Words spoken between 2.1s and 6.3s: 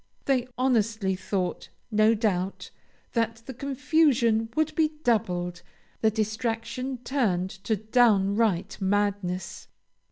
doubt, that the confusion would be doubled, the